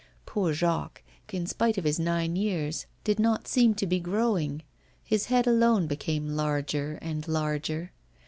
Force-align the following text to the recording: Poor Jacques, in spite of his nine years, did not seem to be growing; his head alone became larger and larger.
Poor 0.25 0.51
Jacques, 0.51 1.03
in 1.31 1.45
spite 1.45 1.77
of 1.77 1.83
his 1.83 1.99
nine 1.99 2.35
years, 2.35 2.87
did 3.03 3.19
not 3.19 3.47
seem 3.47 3.75
to 3.75 3.85
be 3.85 3.99
growing; 3.99 4.63
his 5.03 5.27
head 5.27 5.45
alone 5.45 5.85
became 5.85 6.29
larger 6.35 6.97
and 7.03 7.27
larger. 7.27 7.91